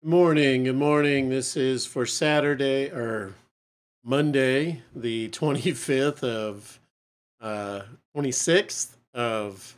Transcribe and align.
Good 0.00 0.10
morning. 0.10 0.62
Good 0.62 0.76
morning. 0.76 1.28
This 1.28 1.56
is 1.56 1.84
for 1.84 2.06
Saturday 2.06 2.88
or 2.88 3.34
Monday, 4.04 4.82
the 4.94 5.28
25th 5.30 6.22
of 6.22 6.78
uh 7.40 7.80
26th 8.16 8.90
of 9.12 9.76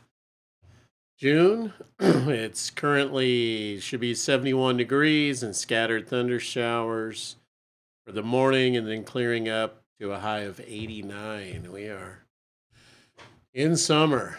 June. 1.17 1.73
it's 1.99 2.69
currently 2.69 3.79
should 3.79 3.99
be 3.99 4.13
71 4.13 4.77
degrees 4.77 5.41
and 5.41 5.55
scattered 5.55 6.07
thunder 6.07 6.39
showers 6.39 7.37
for 8.05 8.11
the 8.11 8.21
morning 8.21 8.77
and 8.77 8.87
then 8.87 9.03
clearing 9.03 9.49
up 9.49 9.81
to 9.99 10.11
a 10.11 10.19
high 10.19 10.41
of 10.41 10.59
89. 10.59 11.71
We 11.71 11.85
are 11.85 12.19
in 13.55 13.75
summer. 13.75 14.37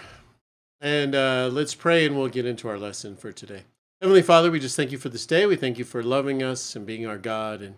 And 0.80 1.16
uh, 1.16 1.50
let's 1.52 1.74
pray 1.74 2.06
and 2.06 2.16
we'll 2.16 2.28
get 2.28 2.46
into 2.46 2.68
our 2.68 2.78
lesson 2.78 3.16
for 3.16 3.32
today. 3.32 3.62
Heavenly 4.02 4.22
Father, 4.22 4.50
we 4.50 4.58
just 4.58 4.74
thank 4.74 4.90
you 4.90 4.98
for 4.98 5.10
this 5.10 5.26
day. 5.26 5.46
We 5.46 5.54
thank 5.54 5.78
you 5.78 5.84
for 5.84 6.02
loving 6.02 6.42
us 6.42 6.74
and 6.74 6.84
being 6.84 7.06
our 7.06 7.18
God. 7.18 7.62
And 7.62 7.76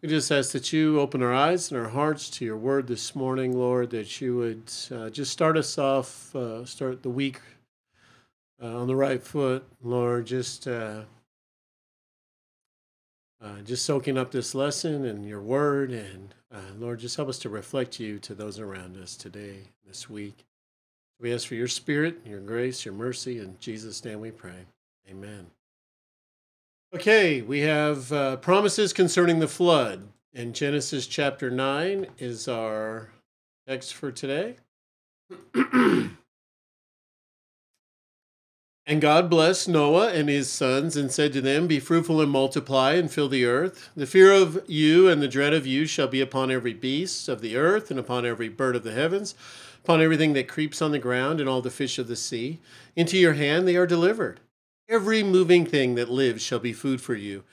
we 0.00 0.08
just 0.08 0.32
ask 0.32 0.52
that 0.52 0.72
you 0.72 0.98
open 0.98 1.22
our 1.22 1.34
eyes 1.34 1.70
and 1.70 1.78
our 1.78 1.90
hearts 1.90 2.30
to 2.30 2.46
your 2.46 2.56
word 2.56 2.86
this 2.86 3.14
morning, 3.14 3.54
Lord, 3.54 3.90
that 3.90 4.22
you 4.22 4.36
would 4.38 4.72
uh, 4.90 5.10
just 5.10 5.30
start 5.30 5.58
us 5.58 5.76
off, 5.76 6.34
uh, 6.34 6.64
start 6.64 7.02
the 7.02 7.10
week 7.10 7.42
uh, 8.62 8.80
on 8.80 8.86
the 8.86 8.96
right 8.96 9.22
foot, 9.22 9.62
Lord, 9.82 10.26
just. 10.26 10.66
Uh, 10.66 11.02
uh, 13.42 13.60
just 13.64 13.86
soaking 13.86 14.18
up 14.18 14.30
this 14.30 14.54
lesson 14.54 15.06
and 15.06 15.26
your 15.26 15.40
word, 15.40 15.90
and 15.90 16.34
uh, 16.54 16.60
Lord, 16.78 17.00
just 17.00 17.16
help 17.16 17.30
us 17.30 17.38
to 17.38 17.48
reflect 17.48 17.98
you 17.98 18.18
to 18.18 18.34
those 18.34 18.58
around 18.58 18.98
us 18.98 19.16
today, 19.16 19.60
this 19.86 20.10
week. 20.10 20.44
We 21.18 21.32
ask 21.32 21.48
for 21.48 21.54
your 21.54 21.66
spirit, 21.66 22.20
your 22.26 22.40
grace, 22.40 22.84
your 22.84 22.92
mercy. 22.92 23.38
In 23.38 23.56
Jesus' 23.58 24.04
name 24.04 24.20
we 24.20 24.30
pray. 24.30 24.66
Amen. 25.10 25.46
Okay, 26.94 27.42
we 27.42 27.60
have 27.60 28.12
uh, 28.12 28.36
promises 28.36 28.92
concerning 28.92 29.40
the 29.40 29.48
flood. 29.48 30.08
And 30.32 30.54
Genesis 30.54 31.08
chapter 31.08 31.50
9 31.50 32.06
is 32.18 32.46
our 32.46 33.10
text 33.66 33.94
for 33.94 34.12
today. 34.12 34.56
and 35.54 36.10
God 39.00 39.28
blessed 39.28 39.68
Noah 39.68 40.12
and 40.12 40.28
his 40.28 40.48
sons 40.48 40.96
and 40.96 41.10
said 41.10 41.32
to 41.32 41.40
them, 41.40 41.66
Be 41.66 41.80
fruitful 41.80 42.20
and 42.20 42.30
multiply 42.30 42.92
and 42.92 43.10
fill 43.10 43.28
the 43.28 43.46
earth. 43.46 43.90
The 43.96 44.06
fear 44.06 44.30
of 44.32 44.62
you 44.68 45.08
and 45.08 45.20
the 45.20 45.26
dread 45.26 45.52
of 45.52 45.66
you 45.66 45.86
shall 45.86 46.08
be 46.08 46.20
upon 46.20 46.52
every 46.52 46.74
beast 46.74 47.28
of 47.28 47.40
the 47.40 47.56
earth 47.56 47.90
and 47.90 47.98
upon 47.98 48.24
every 48.24 48.48
bird 48.48 48.76
of 48.76 48.84
the 48.84 48.92
heavens, 48.92 49.34
upon 49.82 50.00
everything 50.00 50.34
that 50.34 50.46
creeps 50.46 50.80
on 50.80 50.92
the 50.92 51.00
ground 51.00 51.40
and 51.40 51.48
all 51.48 51.62
the 51.62 51.70
fish 51.70 51.98
of 51.98 52.06
the 52.06 52.14
sea. 52.14 52.60
Into 52.94 53.18
your 53.18 53.34
hand 53.34 53.66
they 53.66 53.74
are 53.74 53.88
delivered. 53.88 54.38
Every 54.90 55.22
moving 55.22 55.66
thing 55.66 55.94
that 55.94 56.10
lives 56.10 56.42
shall 56.42 56.58
be 56.58 56.72
food 56.72 57.00
for 57.00 57.14
you. 57.14 57.44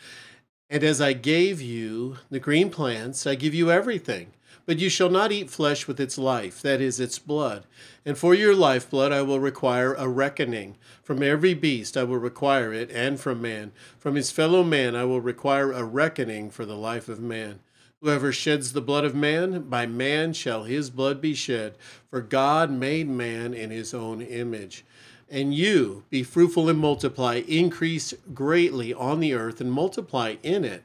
And 0.71 0.83
as 0.83 0.99
I 0.99 1.13
gave 1.13 1.61
you 1.61 2.17
the 2.31 2.39
green 2.39 2.71
plants, 2.71 3.27
I 3.27 3.35
give 3.35 3.53
you 3.53 3.69
everything. 3.69 4.31
But 4.66 4.79
you 4.79 4.89
shall 4.89 5.11
not 5.11 5.31
eat 5.31 5.52
flesh 5.52 5.88
with 5.88 5.99
its 5.99 6.17
life, 6.17 6.63
that 6.63 6.81
is, 6.81 6.99
its 6.99 7.19
blood. 7.19 7.66
And 8.03 8.17
for 8.17 8.33
your 8.33 8.55
lifeblood 8.55 9.11
I 9.11 9.21
will 9.21 9.39
require 9.39 9.94
a 9.94 10.07
reckoning. 10.07 10.77
From 11.03 11.21
every 11.21 11.53
beast 11.53 11.95
I 11.95 12.05
will 12.05 12.17
require 12.17 12.73
it, 12.73 12.89
and 12.89 13.19
from 13.19 13.39
man. 13.39 13.72
From 13.99 14.16
his 14.16 14.31
fellow 14.31 14.63
man 14.63 14.95
I 14.95 15.03
will 15.03 15.22
require 15.22 15.72
a 15.72 15.83
reckoning 15.83 16.49
for 16.49 16.66
the 16.66 16.75
life 16.75 17.07
of 17.07 17.19
man. 17.19 17.59
Whoever 18.01 18.31
sheds 18.31 18.73
the 18.73 18.81
blood 18.81 19.05
of 19.05 19.13
man, 19.13 19.69
by 19.69 19.85
man 19.85 20.33
shall 20.33 20.63
his 20.63 20.89
blood 20.89 21.22
be 21.22 21.35
shed. 21.35 21.75
For 22.09 22.19
God 22.19 22.72
made 22.72 23.07
man 23.07 23.53
in 23.53 23.69
his 23.69 23.94
own 23.94 24.23
image. 24.23 24.83
And 25.30 25.53
you 25.53 26.03
be 26.09 26.23
fruitful 26.23 26.70
and 26.70 26.80
multiply, 26.80 27.44
increase 27.47 28.14
greatly 28.33 28.94
on 28.94 29.20
the 29.20 29.34
earth, 29.34 29.59
and 29.59 29.72
multiply 29.72 30.36
in 30.42 30.64
it. 30.64 30.84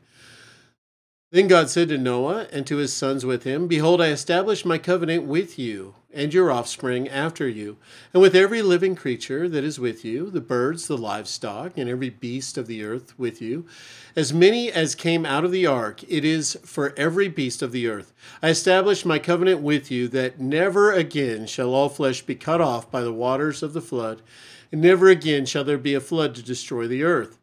Then 1.31 1.49
God 1.49 1.71
said 1.71 1.89
to 1.89 1.99
Noah 1.99 2.47
and 2.53 2.67
to 2.67 2.77
his 2.77 2.93
sons 2.93 3.25
with 3.25 3.45
him, 3.45 3.67
Behold, 3.67 4.01
I 4.01 4.09
establish 4.09 4.65
my 4.65 4.79
covenant 4.79 5.25
with 5.25 5.59
you 5.59 5.95
and 6.15 6.35
your 6.35 6.51
offspring 6.51 7.09
after 7.09 7.49
you, 7.49 7.77
and 8.13 8.21
with 8.21 8.35
every 8.35 8.63
living 8.63 8.95
creature 8.95 9.49
that 9.49 9.65
is 9.65 9.79
with 9.79 10.05
you, 10.05 10.31
the 10.31 10.41
birds, 10.41 10.87
the 10.87 10.97
livestock, 10.97 11.77
and 11.77 11.89
every 11.89 12.11
beast 12.11 12.59
of 12.59 12.67
the 12.67 12.85
earth 12.85 13.19
with 13.19 13.41
you, 13.41 13.67
as 14.15 14.33
many 14.33 14.71
as 14.71 14.95
came 14.95 15.25
out 15.25 15.45
of 15.45 15.53
the 15.53 15.67
ark, 15.67 16.03
it 16.09 16.25
is 16.25 16.59
for 16.65 16.95
every 16.97 17.29
beast 17.29 17.63
of 17.63 17.73
the 17.73 17.89
earth. 17.89 18.13
I 18.43 18.49
establish 18.49 19.05
my 19.05 19.19
covenant 19.19 19.61
with 19.61 19.91
you 19.91 20.09
that 20.09 20.39
never 20.39 20.93
again 20.93 21.47
shall 21.47 21.75
all 21.75 21.89
flesh 21.89 22.23
be 22.23 22.35
cut 22.35 22.61
off 22.61 22.91
by 22.91 23.01
the 23.01 23.13
waters 23.13 23.63
of 23.63 23.73
the 23.73 23.81
flood, 23.81 24.23
and 24.71 24.81
never 24.81 25.09
again 25.09 25.47
shall 25.47 25.65
there 25.65 25.79
be 25.79 25.95
a 25.95 26.01
flood 26.01 26.35
to 26.35 26.43
destroy 26.43 26.87
the 26.87 27.03
earth. 27.03 27.39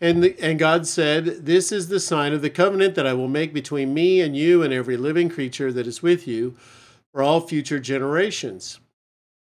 And, 0.00 0.22
the, 0.22 0.36
and 0.40 0.58
God 0.58 0.86
said, 0.86 1.46
This 1.46 1.72
is 1.72 1.88
the 1.88 2.00
sign 2.00 2.32
of 2.32 2.42
the 2.42 2.50
covenant 2.50 2.94
that 2.94 3.06
I 3.06 3.14
will 3.14 3.28
make 3.28 3.54
between 3.54 3.94
me 3.94 4.20
and 4.20 4.36
you 4.36 4.62
and 4.62 4.72
every 4.72 4.96
living 4.96 5.28
creature 5.28 5.72
that 5.72 5.86
is 5.86 6.02
with 6.02 6.26
you 6.26 6.56
for 7.14 7.22
all 7.22 7.40
future 7.40 7.78
generations. 7.78 8.80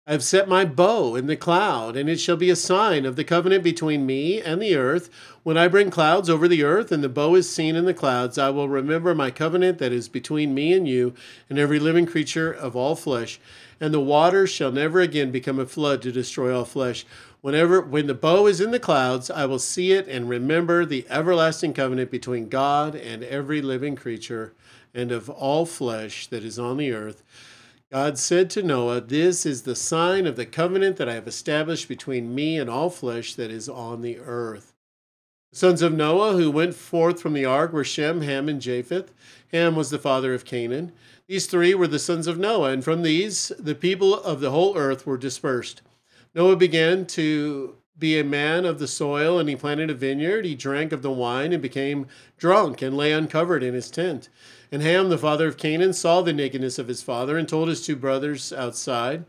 I 0.06 0.12
have 0.12 0.24
set 0.24 0.48
my 0.48 0.64
bow 0.64 1.16
in 1.16 1.26
the 1.26 1.36
cloud, 1.36 1.98
and 1.98 2.08
it 2.08 2.20
shall 2.20 2.38
be 2.38 2.52
a 2.52 2.56
sign 2.56 3.04
of 3.04 3.16
the 3.16 3.24
covenant 3.24 3.64
between 3.64 4.06
me 4.06 4.40
and 4.40 4.62
the 4.62 4.76
earth. 4.76 5.10
When 5.42 5.58
I 5.58 5.68
bring 5.68 5.90
clouds 5.90 6.30
over 6.30 6.48
the 6.48 6.62
earth, 6.62 6.92
and 6.92 7.04
the 7.04 7.10
bow 7.10 7.34
is 7.34 7.50
seen 7.50 7.76
in 7.76 7.86
the 7.86 7.94
clouds, 7.96 8.38
I 8.38 8.52
will 8.52 8.70
remember 8.70 9.16
my 9.16 9.32
covenant 9.32 9.80
that 9.80 9.92
is 9.92 10.08
between 10.08 10.54
me 10.54 10.72
and 10.72 10.88
you 10.88 11.16
and 11.50 11.58
every 11.58 11.80
living 11.80 12.06
creature 12.06 12.52
of 12.52 12.76
all 12.76 12.96
flesh. 12.96 13.40
And 13.80 13.92
the 13.92 14.00
waters 14.00 14.52
shall 14.52 14.72
never 14.72 15.02
again 15.02 15.32
become 15.32 15.58
a 15.58 15.66
flood 15.66 16.04
to 16.04 16.12
destroy 16.12 16.56
all 16.56 16.66
flesh. 16.66 17.08
Whenever 17.42 17.82
when 17.82 18.06
the 18.06 18.14
bow 18.14 18.46
is 18.46 18.62
in 18.62 18.70
the 18.70 18.80
clouds, 18.80 19.32
I 19.32 19.48
will 19.48 19.58
see 19.58 19.94
it 19.94 20.08
and 20.08 20.30
remember 20.30 20.86
the 20.86 21.08
everlasting 21.10 21.74
covenant 21.74 22.12
between 22.12 22.50
God 22.50 22.94
and 22.94 23.24
every 23.24 23.64
living 23.64 23.96
creature 23.96 24.54
and 24.94 25.12
of 25.12 25.28
all 25.28 25.66
flesh 25.66 26.28
that 26.28 26.44
is 26.44 26.60
on 26.60 26.78
the 26.78 26.92
earth. 26.92 27.24
God 27.94 28.18
said 28.18 28.50
to 28.50 28.64
Noah, 28.64 29.02
This 29.02 29.46
is 29.46 29.62
the 29.62 29.76
sign 29.76 30.26
of 30.26 30.36
the 30.36 30.48
covenant 30.48 30.98
that 30.98 31.08
I 31.08 31.14
have 31.14 31.28
established 31.28 31.88
between 31.88 32.34
me 32.34 32.58
and 32.58 32.68
all 32.68 32.90
flesh 32.90 33.36
that 33.36 33.52
is 33.52 33.70
on 33.70 34.02
the 34.02 34.18
earth. 34.18 34.74
The 35.52 35.60
sons 35.60 35.84
of 35.84 35.94
Noah 35.94 36.34
who 36.34 36.50
went 36.50 36.74
forth 36.74 37.22
from 37.22 37.34
the 37.34 37.46
ark 37.46 37.72
were 37.72 37.84
Shem, 37.84 38.22
Ham, 38.22 38.50
and 38.50 38.60
Japheth. 38.60 39.14
Ham 39.52 39.76
was 39.76 39.92
the 39.92 40.00
father 40.00 40.34
of 40.34 40.44
Canaan. 40.44 40.92
These 41.28 41.46
three 41.46 41.76
were 41.76 41.86
the 41.86 42.00
sons 42.00 42.26
of 42.26 42.40
Noah, 42.40 42.72
and 42.72 42.84
from 42.84 43.04
these 43.04 43.52
the 43.60 43.76
people 43.76 44.16
of 44.16 44.40
the 44.40 44.50
whole 44.50 44.76
earth 44.76 45.06
were 45.06 45.16
dispersed. 45.16 45.84
Noah 46.34 46.56
began 46.56 47.06
to 47.06 47.76
be 47.98 48.20
a 48.20 48.24
man 48.24 48.66
of 48.66 48.80
the 48.80 48.88
soil, 48.88 49.40
and 49.40 49.48
he 49.48 49.56
planted 49.56 49.90
a 49.90 49.94
vineyard. 49.94 50.46
He 50.46 50.56
drank 50.56 50.92
of 50.92 51.02
the 51.02 51.12
wine 51.12 51.54
and 51.54 51.62
became 51.62 52.08
drunk 52.38 52.82
and 52.82 52.98
lay 52.98 53.12
uncovered 53.12 53.64
in 53.64 53.74
his 53.74 53.92
tent. 53.92 54.30
And 54.72 54.82
Ham, 54.82 55.10
the 55.10 55.18
father 55.18 55.48
of 55.48 55.58
Canaan, 55.58 55.94
saw 55.94 56.22
the 56.22 56.34
nakedness 56.34 56.80
of 56.80 56.88
his 56.88 57.04
father 57.04 57.38
and 57.38 57.48
told 57.48 57.70
his 57.70 57.86
two 57.86 57.96
brothers 57.96 58.52
outside. 58.52 59.26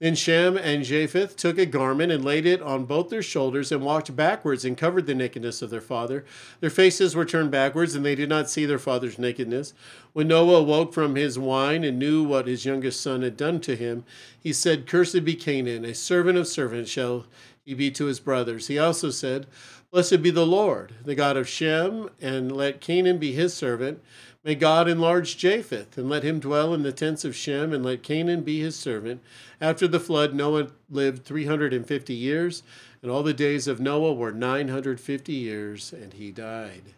Then 0.00 0.14
Shem 0.14 0.56
and 0.56 0.82
Japheth 0.82 1.36
took 1.36 1.58
a 1.58 1.66
garment 1.66 2.10
and 2.10 2.24
laid 2.24 2.46
it 2.46 2.62
on 2.62 2.86
both 2.86 3.10
their 3.10 3.22
shoulders 3.22 3.70
and 3.70 3.82
walked 3.82 4.16
backwards 4.16 4.64
and 4.64 4.76
covered 4.76 5.04
the 5.04 5.14
nakedness 5.14 5.60
of 5.60 5.68
their 5.68 5.82
father. 5.82 6.24
Their 6.60 6.70
faces 6.70 7.14
were 7.14 7.26
turned 7.26 7.50
backwards, 7.50 7.94
and 7.94 8.02
they 8.02 8.14
did 8.14 8.30
not 8.30 8.48
see 8.48 8.64
their 8.64 8.78
father's 8.78 9.18
nakedness. 9.18 9.74
When 10.14 10.26
Noah 10.26 10.60
awoke 10.60 10.94
from 10.94 11.16
his 11.16 11.38
wine 11.38 11.84
and 11.84 11.98
knew 11.98 12.24
what 12.24 12.46
his 12.46 12.64
youngest 12.64 13.02
son 13.02 13.20
had 13.20 13.36
done 13.36 13.60
to 13.60 13.76
him, 13.76 14.04
he 14.40 14.54
said, 14.54 14.86
Cursed 14.86 15.22
be 15.22 15.34
Canaan, 15.34 15.84
a 15.84 15.94
servant 15.94 16.38
of 16.38 16.48
servants 16.48 16.90
shall 16.90 17.26
be 17.74 17.90
to 17.92 18.06
his 18.06 18.20
brothers. 18.20 18.66
He 18.66 18.78
also 18.78 19.10
said, 19.10 19.46
Blessed 19.90 20.22
be 20.22 20.30
the 20.30 20.46
Lord, 20.46 20.94
the 21.04 21.14
God 21.14 21.36
of 21.36 21.48
Shem, 21.48 22.10
and 22.20 22.56
let 22.56 22.80
Canaan 22.80 23.18
be 23.18 23.32
his 23.32 23.54
servant. 23.54 24.00
May 24.44 24.54
God 24.54 24.88
enlarge 24.88 25.36
Japheth, 25.36 25.98
and 25.98 26.08
let 26.08 26.22
him 26.22 26.40
dwell 26.40 26.72
in 26.72 26.82
the 26.82 26.92
tents 26.92 27.24
of 27.24 27.36
Shem, 27.36 27.72
and 27.72 27.84
let 27.84 28.02
Canaan 28.02 28.42
be 28.42 28.60
his 28.60 28.76
servant. 28.76 29.20
After 29.60 29.86
the 29.86 30.00
flood, 30.00 30.32
Noah 30.32 30.68
lived 30.88 31.24
350 31.24 32.14
years, 32.14 32.62
and 33.02 33.10
all 33.10 33.22
the 33.22 33.34
days 33.34 33.66
of 33.66 33.80
Noah 33.80 34.14
were 34.14 34.32
950 34.32 35.32
years, 35.32 35.92
and 35.92 36.14
he 36.14 36.30
died. 36.30 36.94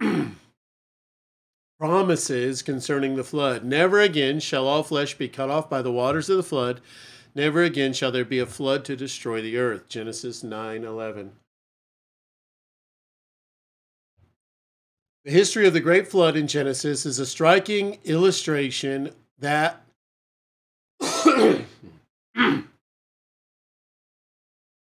Promises 1.78 2.62
concerning 2.62 3.16
the 3.16 3.24
flood. 3.24 3.64
Never 3.64 4.00
again 4.00 4.40
shall 4.40 4.66
all 4.66 4.82
flesh 4.82 5.18
be 5.18 5.28
cut 5.28 5.50
off 5.50 5.68
by 5.68 5.82
the 5.82 5.92
waters 5.92 6.30
of 6.30 6.38
the 6.38 6.42
flood. 6.42 6.80
Never 7.36 7.62
again 7.62 7.92
shall 7.92 8.10
there 8.10 8.24
be 8.24 8.38
a 8.38 8.46
flood 8.46 8.82
to 8.86 8.96
destroy 8.96 9.42
the 9.42 9.58
earth. 9.58 9.90
Genesis 9.90 10.42
9 10.42 10.84
11. 10.84 11.32
The 15.26 15.30
history 15.30 15.66
of 15.66 15.74
the 15.74 15.80
Great 15.80 16.08
Flood 16.08 16.34
in 16.34 16.46
Genesis 16.46 17.04
is 17.04 17.18
a 17.18 17.26
striking 17.26 17.98
illustration 18.04 19.10
that 19.38 19.82
the 20.98 21.66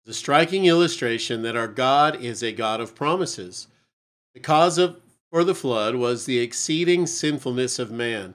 striking 0.10 0.66
illustration 0.66 1.44
that 1.44 1.56
our 1.56 1.70
God 1.70 2.22
is 2.22 2.44
a 2.44 2.52
God 2.52 2.82
of 2.82 2.96
promises. 2.96 3.68
The 4.34 4.42
cause 4.42 4.78
of, 4.78 5.00
for 5.32 5.46
the 5.46 5.56
flood 5.56 5.96
was 5.96 6.26
the 6.26 6.40
exceeding 6.40 7.08
sinfulness 7.08 7.80
of 7.80 7.92
man. 7.92 8.34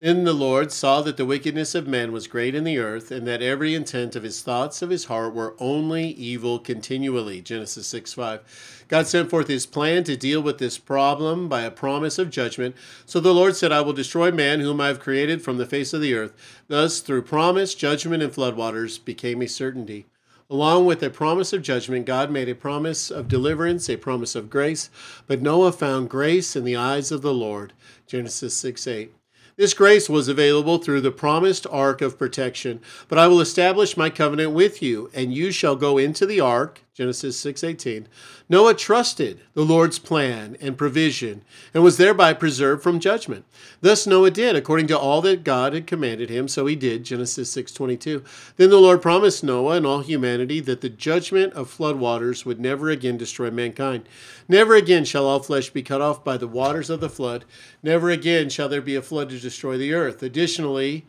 Then 0.00 0.22
the 0.22 0.32
Lord 0.32 0.70
saw 0.70 1.02
that 1.02 1.16
the 1.16 1.24
wickedness 1.24 1.74
of 1.74 1.88
men 1.88 2.12
was 2.12 2.28
great 2.28 2.54
in 2.54 2.62
the 2.62 2.78
earth, 2.78 3.10
and 3.10 3.26
that 3.26 3.42
every 3.42 3.74
intent 3.74 4.14
of 4.14 4.22
his 4.22 4.42
thoughts 4.42 4.80
of 4.80 4.90
his 4.90 5.06
heart 5.06 5.34
were 5.34 5.56
only 5.58 6.10
evil 6.10 6.60
continually. 6.60 7.40
Genesis 7.40 7.88
6 7.88 8.12
5. 8.12 8.84
God 8.86 9.08
sent 9.08 9.28
forth 9.28 9.48
his 9.48 9.66
plan 9.66 10.04
to 10.04 10.16
deal 10.16 10.40
with 10.40 10.58
this 10.58 10.78
problem 10.78 11.48
by 11.48 11.62
a 11.62 11.70
promise 11.72 12.16
of 12.16 12.30
judgment. 12.30 12.76
So 13.06 13.18
the 13.18 13.34
Lord 13.34 13.56
said, 13.56 13.72
I 13.72 13.80
will 13.80 13.92
destroy 13.92 14.30
man 14.30 14.60
whom 14.60 14.80
I 14.80 14.86
have 14.86 15.00
created 15.00 15.42
from 15.42 15.58
the 15.58 15.66
face 15.66 15.92
of 15.92 16.00
the 16.00 16.14
earth. 16.14 16.32
Thus, 16.68 17.00
through 17.00 17.22
promise, 17.22 17.74
judgment, 17.74 18.22
and 18.22 18.32
floodwaters 18.32 19.04
became 19.04 19.42
a 19.42 19.48
certainty. 19.48 20.06
Along 20.48 20.86
with 20.86 21.02
a 21.02 21.10
promise 21.10 21.52
of 21.52 21.62
judgment, 21.62 22.06
God 22.06 22.30
made 22.30 22.48
a 22.48 22.54
promise 22.54 23.10
of 23.10 23.26
deliverance, 23.26 23.90
a 23.90 23.96
promise 23.96 24.36
of 24.36 24.48
grace. 24.48 24.90
But 25.26 25.42
Noah 25.42 25.72
found 25.72 26.08
grace 26.08 26.54
in 26.54 26.62
the 26.62 26.76
eyes 26.76 27.10
of 27.10 27.22
the 27.22 27.34
Lord. 27.34 27.72
Genesis 28.06 28.54
6 28.54 28.86
8. 28.86 29.12
This 29.58 29.74
grace 29.74 30.08
was 30.08 30.28
available 30.28 30.78
through 30.78 31.00
the 31.00 31.10
promised 31.10 31.66
ark 31.68 32.00
of 32.00 32.16
protection. 32.16 32.80
But 33.08 33.18
I 33.18 33.26
will 33.26 33.40
establish 33.40 33.96
my 33.96 34.08
covenant 34.08 34.52
with 34.52 34.80
you, 34.80 35.10
and 35.12 35.34
you 35.34 35.50
shall 35.50 35.74
go 35.74 35.98
into 35.98 36.26
the 36.26 36.38
ark. 36.38 36.82
Genesis 36.98 37.36
6:18. 37.36 38.08
Noah 38.48 38.74
trusted 38.74 39.38
the 39.54 39.64
Lord's 39.64 40.00
plan 40.00 40.56
and 40.60 40.76
provision 40.76 41.42
and 41.72 41.84
was 41.84 41.96
thereby 41.96 42.32
preserved 42.32 42.82
from 42.82 42.98
judgment. 42.98 43.44
Thus 43.80 44.04
Noah 44.04 44.32
did 44.32 44.56
according 44.56 44.88
to 44.88 44.98
all 44.98 45.22
that 45.22 45.44
God 45.44 45.74
had 45.74 45.86
commanded 45.86 46.28
him, 46.28 46.48
so 46.48 46.66
he 46.66 46.74
did. 46.74 47.04
Genesis 47.04 47.52
6:22. 47.52 48.24
Then 48.56 48.70
the 48.70 48.80
Lord 48.80 49.00
promised 49.00 49.44
Noah 49.44 49.76
and 49.76 49.86
all 49.86 50.00
humanity 50.00 50.58
that 50.58 50.80
the 50.80 50.88
judgment 50.88 51.52
of 51.52 51.70
flood 51.70 52.00
waters 52.00 52.44
would 52.44 52.58
never 52.58 52.90
again 52.90 53.16
destroy 53.16 53.48
mankind. 53.48 54.02
Never 54.48 54.74
again 54.74 55.04
shall 55.04 55.26
all 55.26 55.38
flesh 55.38 55.70
be 55.70 55.82
cut 55.82 56.00
off 56.00 56.24
by 56.24 56.36
the 56.36 56.48
waters 56.48 56.90
of 56.90 56.98
the 56.98 57.08
flood. 57.08 57.44
Never 57.80 58.10
again 58.10 58.48
shall 58.48 58.68
there 58.68 58.82
be 58.82 58.96
a 58.96 59.02
flood 59.02 59.30
to 59.30 59.38
destroy 59.38 59.78
the 59.78 59.94
earth. 59.94 60.20
Additionally, 60.20 61.06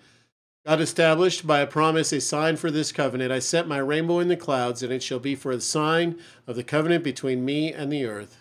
God 0.69 0.81
established 0.81 1.47
by 1.47 1.61
a 1.61 1.65
promise 1.65 2.13
a 2.13 2.21
sign 2.21 2.55
for 2.55 2.69
this 2.69 2.91
covenant. 2.91 3.31
I 3.31 3.39
set 3.39 3.67
my 3.67 3.79
rainbow 3.79 4.19
in 4.19 4.27
the 4.27 4.37
clouds, 4.37 4.83
and 4.83 4.93
it 4.93 5.01
shall 5.01 5.17
be 5.17 5.33
for 5.33 5.51
a 5.51 5.59
sign 5.59 6.19
of 6.45 6.55
the 6.55 6.63
covenant 6.63 7.03
between 7.03 7.43
me 7.43 7.73
and 7.73 7.91
the 7.91 8.05
earth. 8.05 8.37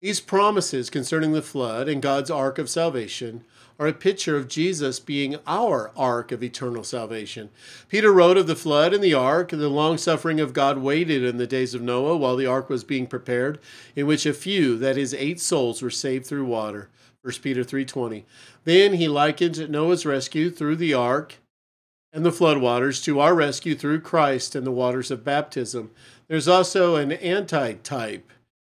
These 0.00 0.20
promises 0.20 0.88
concerning 0.88 1.32
the 1.32 1.42
flood 1.42 1.88
and 1.88 2.00
God's 2.00 2.30
ark 2.30 2.56
of 2.60 2.70
salvation 2.70 3.42
are 3.80 3.88
a 3.88 3.92
picture 3.92 4.36
of 4.36 4.46
Jesus 4.46 5.00
being 5.00 5.38
our 5.44 5.90
ark 5.96 6.30
of 6.30 6.40
eternal 6.40 6.84
salvation. 6.84 7.50
Peter 7.88 8.12
wrote 8.12 8.36
of 8.36 8.46
the 8.46 8.54
flood 8.54 8.94
and 8.94 9.02
the 9.02 9.12
ark, 9.12 9.52
and 9.52 9.60
the 9.60 9.68
long 9.68 9.98
suffering 9.98 10.38
of 10.38 10.52
God 10.52 10.78
waited 10.78 11.24
in 11.24 11.36
the 11.36 11.48
days 11.48 11.74
of 11.74 11.82
Noah 11.82 12.16
while 12.16 12.36
the 12.36 12.46
ark 12.46 12.70
was 12.70 12.84
being 12.84 13.08
prepared, 13.08 13.58
in 13.96 14.06
which 14.06 14.24
a 14.24 14.32
few, 14.32 14.78
that 14.78 14.96
is, 14.96 15.14
eight 15.14 15.40
souls, 15.40 15.82
were 15.82 15.90
saved 15.90 16.26
through 16.26 16.44
water. 16.44 16.90
1 17.22 17.42
Peter 17.42 17.62
3:20. 17.62 18.24
Then 18.64 18.94
he 18.94 19.08
likened 19.08 19.68
Noah's 19.68 20.06
rescue 20.06 20.50
through 20.50 20.76
the 20.76 20.94
ark 20.94 21.34
and 22.12 22.24
the 22.24 22.30
floodwaters 22.30 23.02
to 23.04 23.20
our 23.20 23.34
rescue 23.34 23.74
through 23.74 24.00
Christ 24.00 24.54
and 24.54 24.66
the 24.66 24.72
waters 24.72 25.10
of 25.10 25.24
baptism. 25.24 25.90
There's 26.28 26.48
also 26.48 26.96
an 26.96 27.12
antitype, 27.12 28.32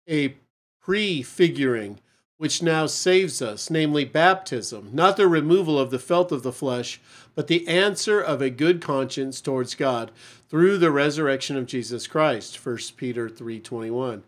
a 0.07 0.35
prefiguring 0.79 1.99
which 2.37 2.61
now 2.61 2.85
saves 2.85 3.41
us, 3.41 3.69
namely 3.69 4.05
baptism, 4.05 4.89
not 4.93 5.17
the 5.17 5.27
removal 5.27 5.79
of 5.79 5.89
the 5.89 5.99
filth 5.99 6.31
of 6.31 6.43
the 6.43 6.51
flesh, 6.51 6.99
but 7.33 7.47
the 7.47 7.67
answer 7.67 8.19
of 8.19 8.41
a 8.41 8.49
good 8.49 8.81
conscience 8.81 9.41
towards 9.41 9.73
God 9.73 10.11
through 10.49 10.77
the 10.77 10.91
resurrection 10.91 11.57
of 11.57 11.65
Jesus 11.65 12.07
Christ. 12.07 12.57
1 12.57 12.97
Peter 12.97 13.29
3:21. 13.29 14.23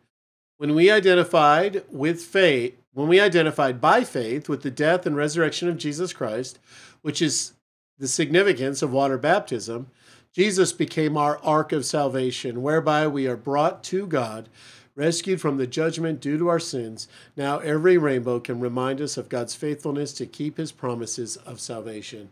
When 0.57 0.73
we 0.73 0.89
identified 0.89 1.83
with 1.89 2.21
faith, 2.21 2.75
when 2.93 3.07
we 3.07 3.19
identified 3.19 3.79
by 3.79 4.03
faith 4.03 4.49
with 4.49 4.63
the 4.63 4.71
death 4.71 5.05
and 5.05 5.15
resurrection 5.15 5.69
of 5.69 5.77
Jesus 5.77 6.13
Christ, 6.13 6.57
which 7.03 7.21
is 7.21 7.53
the 7.99 8.07
significance 8.07 8.81
of 8.81 8.91
water 8.91 9.19
baptism, 9.19 9.91
Jesus 10.33 10.73
became 10.73 11.15
our 11.15 11.39
ark 11.43 11.71
of 11.71 11.85
salvation, 11.85 12.61
whereby 12.61 13.07
we 13.07 13.27
are 13.27 13.37
brought 13.37 13.83
to 13.85 14.07
God, 14.07 14.49
rescued 14.95 15.39
from 15.39 15.57
the 15.57 15.67
judgment 15.67 16.19
due 16.19 16.39
to 16.39 16.47
our 16.47 16.59
sins. 16.59 17.07
Now 17.35 17.59
every 17.59 17.99
rainbow 17.99 18.39
can 18.39 18.59
remind 18.59 18.99
us 18.99 19.15
of 19.15 19.29
God's 19.29 19.53
faithfulness 19.53 20.11
to 20.13 20.25
keep 20.25 20.57
his 20.57 20.71
promises 20.71 21.37
of 21.37 21.59
salvation. 21.59 22.31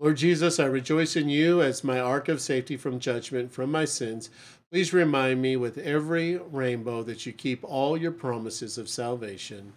Lord 0.00 0.16
Jesus, 0.16 0.58
I 0.58 0.64
rejoice 0.64 1.14
in 1.14 1.28
you 1.28 1.62
as 1.62 1.84
my 1.84 2.00
ark 2.00 2.28
of 2.28 2.40
safety 2.40 2.76
from 2.76 2.98
judgment, 2.98 3.52
from 3.52 3.70
my 3.70 3.84
sins. 3.84 4.28
Please 4.74 4.92
remind 4.92 5.40
me 5.40 5.54
with 5.54 5.78
every 5.78 6.36
rainbow 6.36 7.04
that 7.04 7.24
you 7.24 7.32
keep 7.32 7.62
all 7.62 7.96
your 7.96 8.10
promises 8.10 8.76
of 8.76 8.88
salvation. 8.88 9.72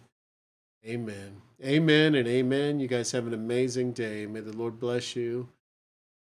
Amen. 0.84 1.40
Amen 1.64 2.16
and 2.16 2.28
amen. 2.28 2.80
You 2.80 2.88
guys 2.88 3.12
have 3.12 3.28
an 3.28 3.34
amazing 3.36 3.92
day. 3.92 4.26
May 4.26 4.40
the 4.40 4.58
Lord 4.58 4.80
bless 4.80 5.16
you 5.16 5.50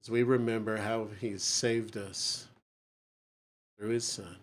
as 0.01 0.09
we 0.09 0.23
remember 0.23 0.77
how 0.77 1.09
He 1.21 1.37
saved 1.37 1.95
us 1.95 2.47
through 3.77 3.89
His 3.89 4.05
Son. 4.05 4.35